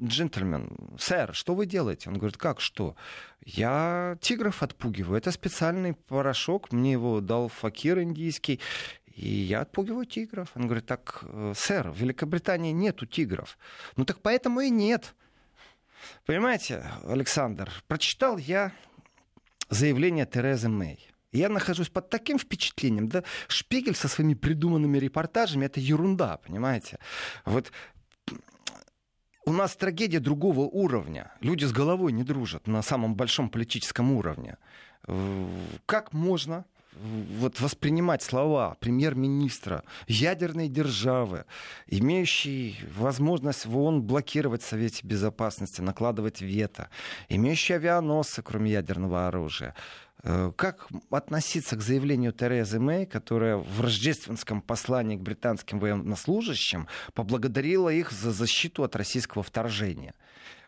[0.00, 2.08] джентльмен, сэр, что вы делаете?
[2.08, 2.96] Он говорит, как что?
[3.44, 5.18] Я тигров отпугиваю.
[5.18, 8.60] Это специальный порошок, мне его дал факир индийский.
[9.06, 10.52] И я отпугиваю тигров.
[10.54, 13.58] Он говорит, так, э, сэр, в Великобритании нету тигров.
[13.96, 15.14] Ну так поэтому и нет.
[16.24, 18.72] Понимаете, Александр, прочитал я
[19.72, 21.08] заявление Терезы Мэй.
[21.32, 26.98] Я нахожусь под таким впечатлением, да, Шпигель со своими придуманными репортажами, это ерунда, понимаете?
[27.46, 27.72] Вот
[29.46, 31.32] у нас трагедия другого уровня.
[31.40, 34.58] Люди с головой не дружат на самом большом политическом уровне.
[35.86, 41.44] Как можно вот воспринимать слова премьер-министра ядерной державы,
[41.86, 46.88] имеющей возможность в ООН блокировать Совете Безопасности, накладывать вето,
[47.28, 49.74] имеющий авианосцы, кроме ядерного оружия,
[50.22, 57.88] э, как относиться к заявлению Терезы Мэй, которая в рождественском послании к британским военнослужащим поблагодарила
[57.88, 60.14] их за защиту от российского вторжения?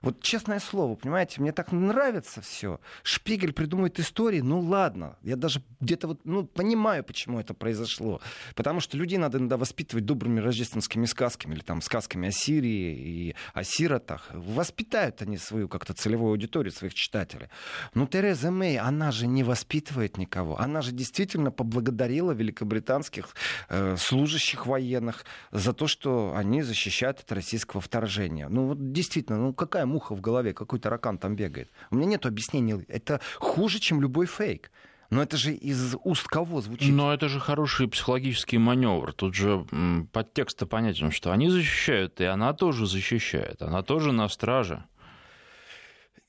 [0.05, 2.79] Вот честное слово, понимаете, мне так нравится все.
[3.03, 8.21] Шпигель придумывает истории, ну ладно, я даже где-то вот, ну, понимаю, почему это произошло.
[8.55, 13.35] Потому что людей надо иногда воспитывать добрыми рождественскими сказками или там сказками о Сирии и
[13.55, 14.29] о сиротах.
[14.35, 17.49] Воспитают они свою как-то целевую аудиторию, своих читателей.
[17.95, 20.61] Но Тереза Мэй, она же не воспитывает никого.
[20.61, 23.29] Она же действительно поблагодарила великобританских
[23.71, 28.49] э, служащих военных за то, что они защищают от российского вторжения.
[28.49, 31.69] Ну вот действительно, ну какая муха в голове, какой таракан там бегает.
[31.91, 32.85] У меня нет объяснений.
[32.89, 34.71] Это хуже, чем любой фейк.
[35.11, 36.93] Но это же из уст кого звучит?
[36.93, 39.13] Но это же хороший психологический маневр.
[39.13, 39.65] Тут же
[40.13, 43.63] подтекст понятен, что они защищают, и она тоже защищает.
[43.63, 44.85] Она тоже на страже.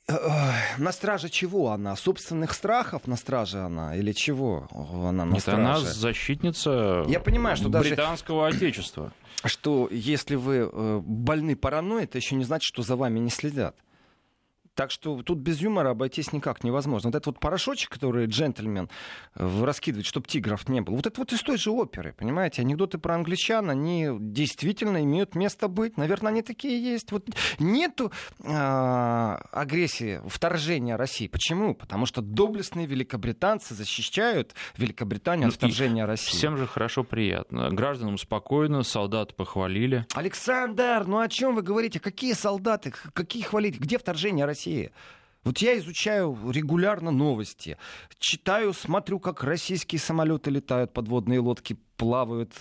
[0.08, 1.96] На страже чего она?
[1.96, 3.96] Собственных страхов на страже она?
[3.96, 5.60] Или чего она на Нет, страже?
[5.62, 8.58] она защитница Я понимаю, что британского даже...
[8.66, 9.12] отечества
[9.44, 13.76] что если вы э, больны паранойей, это еще не значит, что за вами не следят.
[14.76, 17.10] Так что тут без юмора обойтись никак невозможно.
[17.10, 18.90] Вот этот вот порошочек, который джентльмен
[19.36, 22.62] э, раскидывает, чтобы тигров не было, вот это вот из той же оперы, понимаете?
[22.62, 25.96] Анекдоты про англичан, они действительно имеют место быть.
[25.96, 27.14] Наверное, они такие есть.
[27.14, 27.26] Вот
[27.58, 28.12] нету
[28.44, 31.28] э, агрессии, вторжения России.
[31.28, 31.74] Почему?
[31.74, 36.36] Потому что доблестные великобританцы защищают Великобританию от ну, вторжения России.
[36.36, 37.70] Всем же хорошо, приятно.
[37.72, 40.06] Гражданам спокойно, солдат похвалили.
[40.14, 42.02] Александр, ну о чем вы говорите?
[42.02, 42.94] Какие солдаты?
[43.14, 43.80] Какие хвалить?
[43.80, 44.65] Где вторжение России?
[44.66, 44.92] России.
[45.44, 47.78] Вот я изучаю регулярно новости,
[48.18, 52.52] читаю, смотрю, как российские самолеты летают, подводные лодки плавают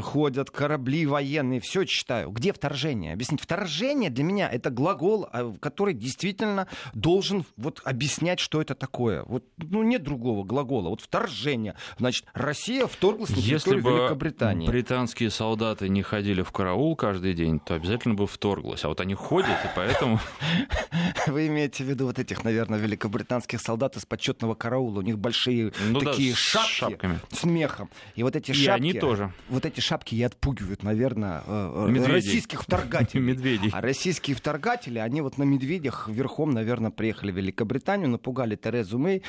[0.00, 2.30] ходят корабли военные, все читаю.
[2.30, 3.12] Где вторжение?
[3.12, 3.40] Объяснить.
[3.40, 9.24] Вторжение для меня это глагол, а, который действительно должен вот объяснять, что это такое.
[9.24, 10.88] Вот, ну, нет другого глагола.
[10.88, 11.76] Вот вторжение.
[11.98, 14.66] Значит, Россия вторглась на территорию Если бы Великобритании.
[14.68, 18.84] британские солдаты не ходили в караул каждый день, то обязательно бы вторглась.
[18.84, 20.18] А вот они ходят, и поэтому...
[21.26, 24.98] Вы имеете в виду вот этих, наверное, великобританских солдат из почетного караула.
[24.98, 27.20] У них большие Ну да, такие с шапки шапками.
[27.32, 27.88] с мехом.
[28.14, 28.70] И вот эти И шапки...
[28.80, 29.32] они тоже.
[29.48, 32.12] Вот эти шапки и отпугивают, наверное, э, э, Медведей.
[32.12, 33.22] российских вторгателей.
[33.32, 33.70] Медведей.
[33.72, 39.22] А российские вторгатели, они вот на медведях верхом, наверное, приехали в Великобританию, напугали Терезу Мэй.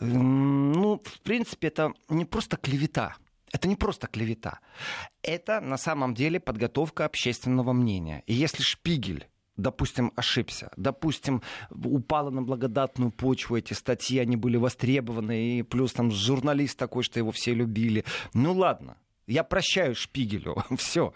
[0.00, 3.16] М, Ну, в принципе, это не просто клевета.
[3.52, 4.58] Это не просто клевета.
[5.22, 8.22] Это на самом деле подготовка общественного мнения.
[8.26, 9.28] И если Шпигель
[9.58, 16.10] допустим, ошибся, допустим, упала на благодатную почву эти статьи, они были востребованы, и плюс там
[16.10, 18.04] журналист такой, что его все любили.
[18.34, 21.12] Ну ладно, я прощаю Шпигелю, все.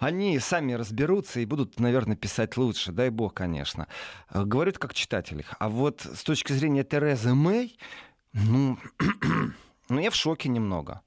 [0.00, 3.86] Они сами разберутся и будут, наверное, писать лучше, дай бог, конечно.
[4.30, 5.40] Э, Говорю это как читатель.
[5.40, 5.54] их.
[5.58, 7.78] А вот с точки зрения Терезы Мэй,
[8.32, 8.78] ну,
[9.88, 11.02] ну я в шоке немного.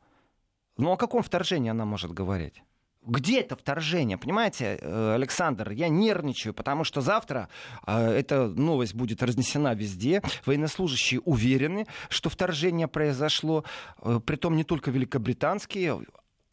[0.78, 2.62] Ну о каком вторжении она может говорить?
[3.06, 4.18] Где это вторжение?
[4.18, 7.50] Понимаете, э, Александр, я нервничаю, потому что завтра
[7.86, 10.22] э, эта новость будет разнесена везде.
[10.46, 13.64] Военнослужащие уверены, что вторжение произошло,
[14.02, 16.02] э, притом не только великобританские,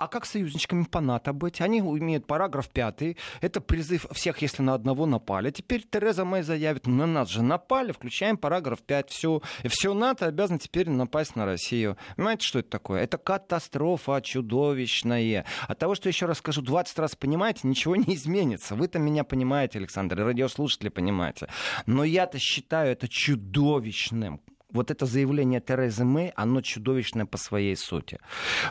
[0.03, 1.61] а как союзничками по НАТО быть?
[1.61, 3.17] Они имеют параграф 5.
[3.41, 5.53] Это призыв всех, если на одного напали.
[5.53, 9.11] Теперь Тереза Мэй заявит, на нас же напали, включаем параграф 5.
[9.11, 11.97] Все, все НАТО обязано теперь напасть на Россию.
[12.17, 13.03] Понимаете, что это такое?
[13.03, 15.47] Это катастрофа чудовищная.
[15.69, 18.75] От того, что еще раз скажу 20 раз понимаете, ничего не изменится.
[18.75, 21.49] Вы-то меня понимаете, Александр, и радиослушатели понимаете.
[21.87, 24.41] Но я-то считаю это чудовищным
[24.73, 28.19] вот это заявление Терезы Мэй, оно чудовищное по своей сути.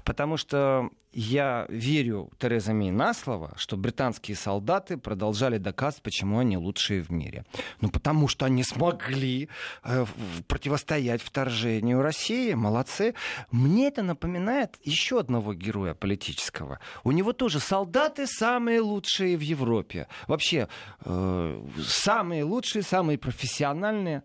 [0.03, 6.57] Потому что я верю Терезе Мэй на слово, что британские солдаты продолжали доказывать, почему они
[6.57, 7.45] лучшие в мире.
[7.81, 9.49] Ну, потому что они смогли
[9.83, 10.05] э,
[10.47, 12.53] противостоять вторжению России.
[12.53, 13.13] Молодцы.
[13.51, 16.79] Мне это напоминает еще одного героя политического.
[17.03, 20.07] У него тоже солдаты самые лучшие в Европе.
[20.27, 20.69] Вообще,
[21.03, 24.23] э, самые лучшие, самые профессиональные.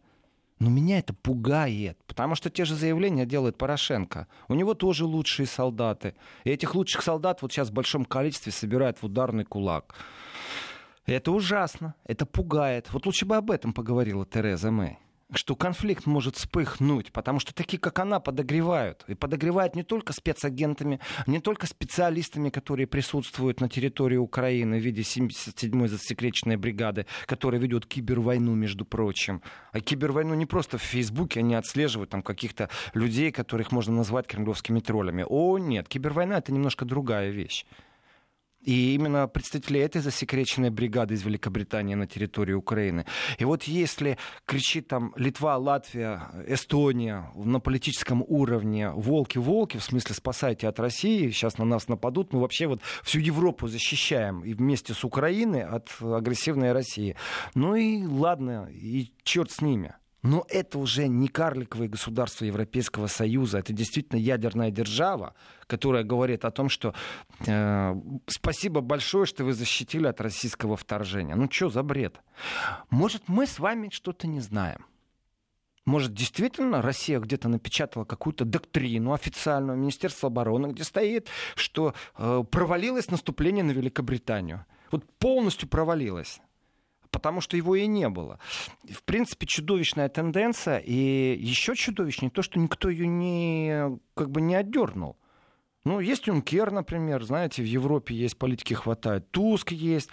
[0.59, 4.27] Но меня это пугает, потому что те же заявления делает Порошенко.
[4.49, 6.15] У него тоже лучшие солдаты.
[6.45, 9.95] И этих лучших солдат вот сейчас в большом количестве собирают в ударный кулак.
[11.05, 12.93] Это ужасно, это пугает.
[12.93, 14.99] Вот лучше бы об этом поговорила Тереза Мэй.
[15.35, 19.05] Что конфликт может вспыхнуть, потому что такие, как она, подогревают.
[19.09, 25.03] И подогревают не только спецагентами, не только специалистами, которые присутствуют на территории Украины в виде
[25.03, 29.43] 77-й засекреченной бригады, которая ведет кибервойну, между прочим.
[29.73, 34.79] А кибервойну не просто в Фейсбуке, они отслеживают там каких-то людей, которых можно назвать кремлевскими
[34.79, 35.25] троллями.
[35.29, 37.67] О, нет, кибервойна— это немножко другая вещь.
[38.67, 43.07] И именно представители этой засекреченной бригады из Великобритании на территории Украины.
[43.39, 50.67] И вот если кричит там Литва, Латвия, Эстония на политическом уровне «волки-волки», в смысле «спасайте
[50.67, 55.05] от России», сейчас на нас нападут, мы вообще вот всю Европу защищаем и вместе с
[55.05, 57.15] Украиной от агрессивной России.
[57.55, 59.95] Ну и ладно, и черт с ними.
[60.23, 65.35] Но это уже не карликовые государства Европейского Союза, это действительно ядерная держава,
[65.67, 66.95] которая говорит о том, что
[67.47, 67.95] э,
[68.27, 71.37] спасибо большое, что вы защитили от российского вторжения.
[71.37, 72.21] Ну что за бред?
[72.91, 74.87] Может, мы с вами что-то не знаем.
[75.85, 83.09] Может, действительно Россия где-то напечатала какую-то доктрину официальную Министерства обороны, где стоит, что э, провалилось
[83.11, 84.67] наступление на Великобританию.
[84.91, 86.41] Вот полностью провалилось
[87.17, 88.39] потому что его и не было.
[88.93, 94.55] В принципе, чудовищная тенденция, и еще чудовищнее то, что никто ее не, как бы не
[94.55, 95.17] отдернул.
[95.87, 100.11] Ну, есть Юнкер, например, знаете, в Европе есть политики хватает, Туск есть,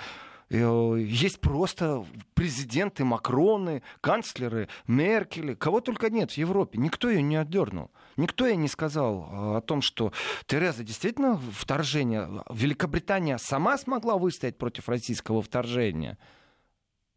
[0.49, 6.79] э, есть просто президенты Макроны, канцлеры, Меркель, кого только нет в Европе.
[6.79, 7.91] Никто ее не отдернул.
[8.15, 10.13] Никто ей не сказал э, о том, что
[10.45, 12.29] Тереза действительно вторжение.
[12.49, 16.17] Великобритания сама смогла выстоять против российского вторжения.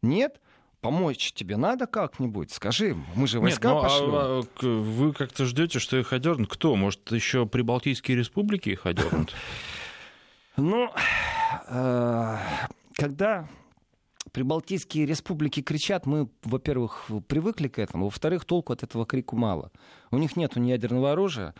[0.01, 0.39] Нет?
[0.81, 2.51] Помочь тебе надо как-нибудь?
[2.51, 4.09] Скажи, мы же Нет, войска ну, а- пошлем.
[4.13, 6.49] а к- вы как-то ждете, что их одернут?
[6.49, 6.75] Кто?
[6.75, 9.33] Может, еще прибалтийские республики их одернут?
[10.59, 10.89] Ну,
[11.67, 12.37] э,
[12.95, 13.47] когда
[14.31, 19.71] прибалтийские республики кричат, мы, во-первых, привыкли к этому, во-вторых, толку от этого крику мало.
[20.09, 21.53] У них нет ядерного оружия,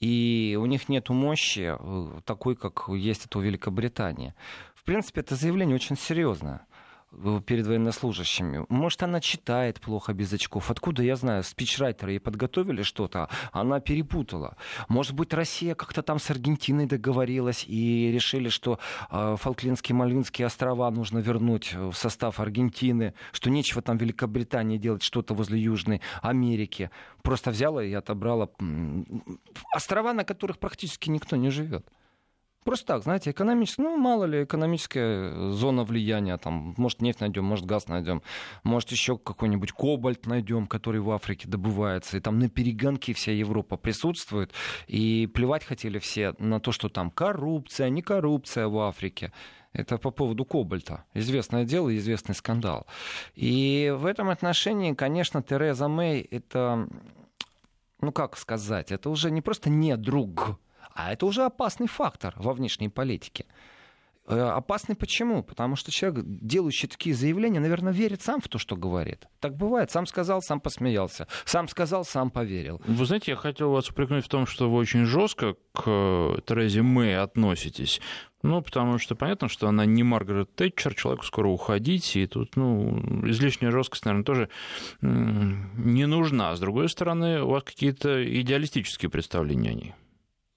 [0.00, 4.34] и у них нет мощи э, такой, как есть это у Великобритании.
[4.74, 6.66] В принципе, это заявление очень серьезное.
[7.12, 8.64] Э, перед военнослужащими.
[8.68, 10.70] Может, она читает плохо без очков.
[10.70, 11.42] Откуда я знаю?
[11.42, 14.56] Спичрайтеры ей подготовили что-то, она перепутала.
[14.88, 18.78] Может быть, Россия как-то там с Аргентиной договорилась и решили, что
[19.10, 25.34] э, Фолклендские Мальвинские острова нужно вернуть в состав Аргентины, что нечего там Великобритании делать что-то
[25.34, 26.90] возле Южной Америки.
[27.22, 28.48] Просто взяла и отобрала
[29.74, 31.86] острова, на которых практически никто не живет.
[32.64, 37.66] Просто так, знаете, экономически, ну, мало ли, экономическая зона влияния, там, может, нефть найдем, может,
[37.66, 38.22] газ найдем,
[38.62, 43.76] может, еще какой-нибудь кобальт найдем, который в Африке добывается, и там на перегонке вся Европа
[43.76, 44.52] присутствует,
[44.86, 49.32] и плевать хотели все на то, что там коррупция, не коррупция в Африке.
[49.72, 51.04] Это по поводу кобальта.
[51.14, 52.86] Известное дело, известный скандал.
[53.34, 56.86] И в этом отношении, конечно, Тереза Мэй, это,
[58.00, 60.60] ну, как сказать, это уже не просто не друг,
[60.94, 63.46] а это уже опасный фактор во внешней политике.
[64.26, 65.42] Э, опасный почему?
[65.42, 69.26] Потому что человек, делающий такие заявления, наверное, верит сам в то, что говорит.
[69.40, 69.90] Так бывает.
[69.90, 71.26] Сам сказал, сам посмеялся.
[71.44, 72.80] Сам сказал, сам поверил.
[72.86, 76.82] Вы знаете, я хотел вас упрекнуть в том, что вы очень жестко к э, Терезе
[76.82, 78.00] Мэй относитесь.
[78.42, 82.98] Ну, потому что понятно, что она не Маргарет Тэтчер, человеку скоро уходить, и тут, ну,
[83.28, 84.48] излишняя жесткость, наверное, тоже
[85.00, 86.56] не нужна.
[86.56, 89.94] С другой стороны, у вас какие-то идеалистические представления о ней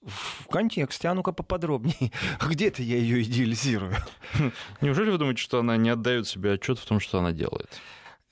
[0.06, 2.12] в контексте, а ну-ка поподробнее.
[2.48, 3.94] Где-то я ее идеализирую.
[4.80, 7.68] Неужели вы думаете, что она не отдает себе отчет в том, что она делает?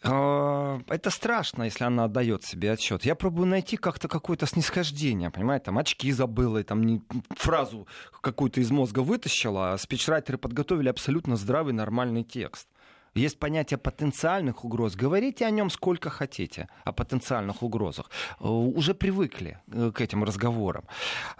[0.06, 3.04] А, это страшно, если она отдает себе отчет.
[3.04, 7.88] Я пробую найти как-то какое-то снисхождение, понимаете, там очки забыла, и там фразу
[8.20, 12.68] какую-то из мозга вытащила, а спичрайтеры подготовили абсолютно здравый, нормальный текст.
[13.14, 14.96] Есть понятие потенциальных угроз.
[14.96, 18.10] Говорите о нем сколько хотите, о потенциальных угрозах.
[18.40, 20.84] Э, уже привыкли э, к этим разговорам.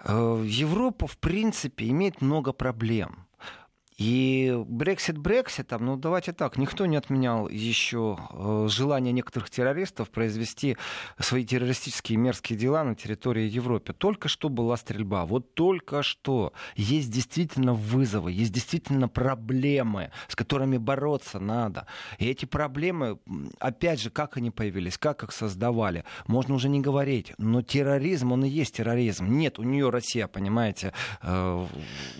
[0.03, 3.24] Э, Европа, в принципе, имеет много проблем.
[3.97, 10.75] И Брексит Брекситом, ну давайте так, никто не отменял еще э, желание некоторых террористов произвести
[11.17, 13.93] свои террористические мерзкие дела на территории Европы.
[13.93, 16.51] Только что была стрельба, вот только что.
[16.75, 21.87] Есть действительно вызовы, есть действительно проблемы, с которыми бороться надо.
[22.17, 23.19] И эти проблемы,
[23.59, 27.31] опять же, как они появились, как их создавали, можно уже не говорить.
[27.37, 29.37] Но терроризм, он и есть терроризм.
[29.37, 30.91] Нет, у нее Россия, понимаете,
[31.21, 31.65] э,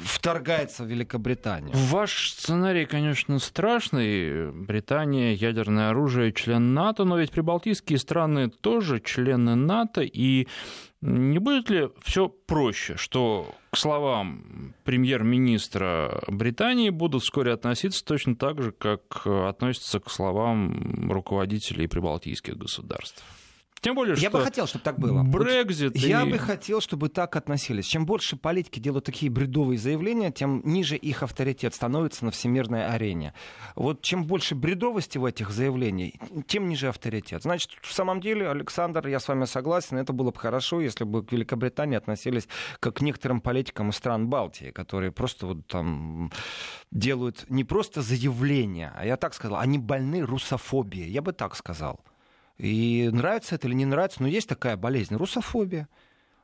[0.06, 1.65] вторгается в Великобританию.
[1.66, 1.92] Британию.
[1.92, 4.52] Ваш сценарий, конечно, страшный.
[4.52, 10.48] Британия, ядерное оружие, член НАТО, но ведь прибалтийские страны тоже члены НАТО, и
[11.02, 18.62] не будет ли все проще, что к словам премьер-министра Британии будут вскоре относиться точно так
[18.62, 23.24] же, как относятся к словам руководителей прибалтийских государств?
[23.86, 25.22] Тем более, я бы хотел, чтобы так было.
[25.22, 25.94] Брекзит.
[25.94, 26.08] Вот и...
[26.08, 27.86] Я бы хотел, чтобы так относились.
[27.86, 33.36] Чем больше политики делают такие бредовые заявления, тем ниже их авторитет становится на всемирной арене.
[33.76, 36.14] Вот чем больше бредовости в этих заявлениях,
[36.48, 37.44] тем ниже авторитет.
[37.44, 41.24] Значит, в самом деле, Александр, я с вами согласен, это было бы хорошо, если бы
[41.24, 42.48] к Великобритании относились
[42.80, 46.32] как к некоторым политикам из стран Балтии, которые просто вот там
[46.90, 51.12] делают не просто заявления, а я так сказал, они больны русофобией.
[51.12, 52.00] Я бы так сказал.
[52.58, 55.90] И нравится это или не нравится, но есть такая болезнь, русофобия.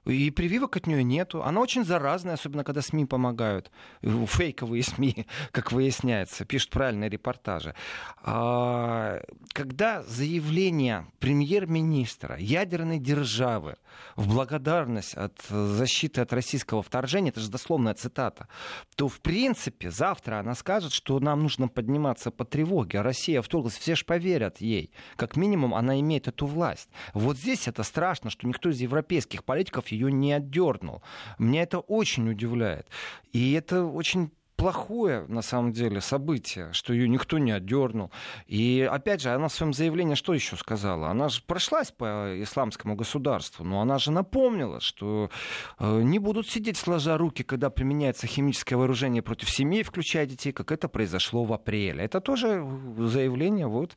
[0.06, 1.44] И прививок от нее нету.
[1.44, 3.72] Она очень заразная, особенно когда СМИ помогают.
[4.02, 7.76] Фейковые СМИ, как выясняется, пишут правильные репортажи.
[8.24, 9.22] А,
[9.54, 13.76] когда заявление премьер-министра ядерной державы
[14.16, 18.48] в благодарность от защиты от российского вторжения, это же дословная цитата,
[18.96, 23.78] то в принципе завтра она скажет, что нам нужно подниматься по тревоге, а Россия вторглась,
[23.78, 24.92] все же поверят ей.
[25.16, 26.90] Как минимум она имеет эту власть.
[27.14, 31.02] Вот здесь это страшно, что никто из европейских политиков ее не отдернул.
[31.38, 32.88] Меня это очень удивляет.
[33.32, 34.32] И это очень
[34.62, 38.12] плохое, на самом деле, событие, что ее никто не отдернул.
[38.46, 41.10] И, опять же, она в своем заявлении что еще сказала?
[41.10, 45.32] Она же прошлась по исламскому государству, но она же напомнила, что
[45.80, 50.72] э, не будут сидеть сложа руки, когда применяется химическое вооружение против семей, включая детей, как
[50.72, 52.04] это произошло в апреле.
[52.04, 52.64] Это тоже
[53.00, 53.96] заявление вот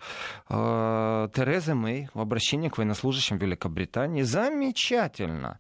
[0.49, 4.23] э, Терезы Мэй в обращении к военнослужащим Великобритании.
[4.23, 5.59] Замечательно.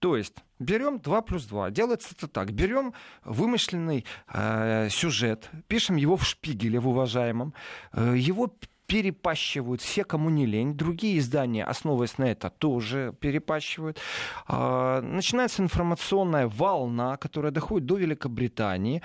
[0.00, 1.70] То есть берем 2 плюс 2.
[1.70, 2.52] Делается это так.
[2.52, 2.94] Берем
[3.24, 7.54] вымышленный э, сюжет, пишем его в шпигеле, в уважаемом,
[7.92, 8.52] э, его
[8.86, 10.74] перепащивают все, кому не лень.
[10.74, 14.00] Другие издания, основываясь на это, тоже перепащивают.
[14.48, 19.02] Э, начинается информационная волна, которая доходит до Великобритании.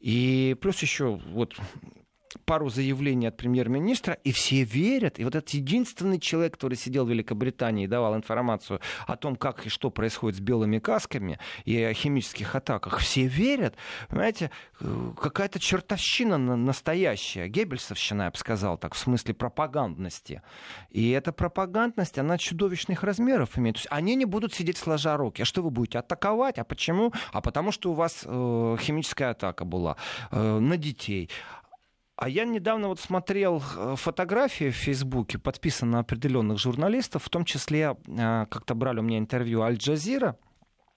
[0.00, 1.56] И плюс еще вот
[2.44, 5.18] пару заявлений от премьер-министра, и все верят.
[5.18, 9.66] И вот этот единственный человек, который сидел в Великобритании и давал информацию о том, как
[9.66, 13.74] и что происходит с белыми касками и о химических атаках, все верят.
[14.08, 20.42] Понимаете, э, какая-то чертовщина настоящая, геббельсовщина, я бы сказал так, в смысле пропагандности.
[20.90, 23.76] И эта пропагандность, она чудовищных размеров имеет.
[23.76, 25.42] То есть они не будут сидеть сложа руки.
[25.42, 26.58] А что вы будете атаковать?
[26.58, 27.12] А почему?
[27.32, 29.96] А потому что у вас э, химическая атака была
[30.30, 31.30] э, на детей.
[32.20, 37.44] А я недавно вот смотрел э, фотографии в Фейсбуке, подписаны на определенных журналистов, в том
[37.44, 40.36] числе э, как-то брали у меня интервью Аль-Джазира,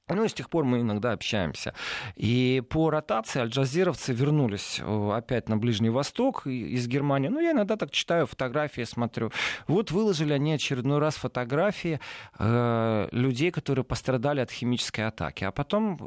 [0.07, 1.73] ну и с тех пор мы иногда общаемся.
[2.15, 7.29] И по ротации альджазировцы вернулись э, опять на Ближний Восток из Германии.
[7.29, 9.31] Ну, я иногда так читаю фотографии, смотрю.
[9.67, 11.99] Вот выложили они очередной раз фотографии
[12.39, 15.45] э, людей, которые пострадали от химической атаки.
[15.45, 15.97] А потом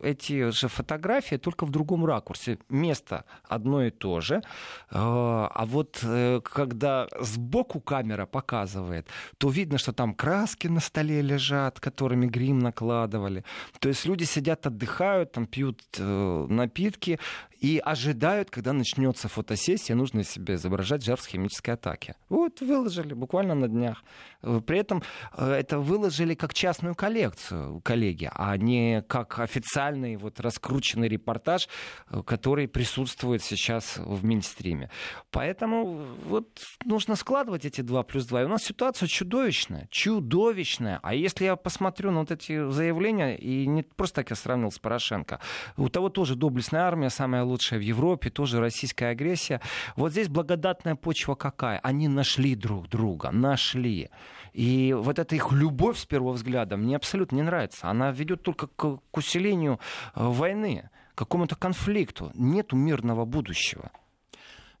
[0.00, 2.58] э, эти же фотографии только в другом ракурсе.
[2.68, 4.36] Место одно и то же.
[4.36, 4.42] Э,
[4.90, 11.80] а вот э, когда сбоку камера показывает, то видно, что там краски на столе лежат,
[11.80, 13.43] которыми грим накладывали.
[13.80, 17.18] То есть люди сидят, отдыхают, там пьют э, напитки
[17.64, 22.14] и ожидают, когда начнется фотосессия, нужно себе изображать жертв химической атаки.
[22.28, 24.04] Вот выложили буквально на днях.
[24.42, 25.02] Э, при этом
[25.34, 31.68] э, это выложили как частную коллекцию коллеги, а не как официальный вот раскрученный репортаж,
[32.10, 34.90] э, который присутствует сейчас в Минстриме.
[35.30, 38.42] Поэтому вот нужно складывать эти два плюс два.
[38.42, 41.00] И у нас ситуация чудовищная, чудовищная.
[41.02, 44.78] А если я посмотрю на вот эти заявления, и не просто так я сравнил с
[44.78, 45.40] Порошенко,
[45.78, 49.60] у того тоже доблестная армия, самая лучшая в Европе, тоже российская агрессия.
[49.96, 51.78] Вот здесь благодатная почва какая?
[51.78, 54.10] Они нашли друг друга, нашли.
[54.52, 57.88] И вот эта их любовь с первого взгляда мне абсолютно не нравится.
[57.88, 59.80] Она ведет только к, к усилению
[60.14, 62.30] э, войны, к какому-то конфликту.
[62.34, 63.90] Нету мирного будущего.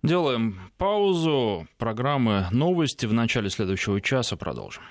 [0.04, 1.66] Делаем паузу.
[1.78, 4.84] Программы новости в начале следующего часа продолжим.